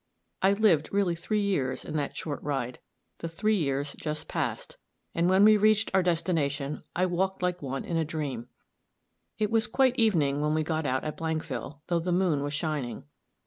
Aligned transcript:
I 0.41 0.53
lived 0.53 0.89
really 0.91 1.13
three 1.13 1.43
years 1.43 1.85
in 1.85 1.95
that 1.97 2.17
short 2.17 2.41
ride 2.41 2.79
the 3.19 3.29
three 3.29 3.57
years 3.57 3.93
just 3.99 4.27
past 4.27 4.77
and 5.13 5.29
when 5.29 5.43
we 5.45 5.57
reached 5.57 5.91
our 5.93 6.01
destination, 6.01 6.81
I 6.95 7.05
walked 7.05 7.43
like 7.43 7.61
one 7.61 7.85
in 7.85 7.97
a 7.97 8.03
dream. 8.03 8.47
It 9.37 9.51
was 9.51 9.67
quite 9.67 9.95
evening 9.97 10.41
when 10.41 10.55
we 10.55 10.63
got 10.63 10.87
out 10.87 11.03
at 11.03 11.17
Blankville, 11.17 11.81
though 11.85 11.99
the 11.99 12.11
moon 12.11 12.41
was 12.41 12.53
shining. 12.55 13.03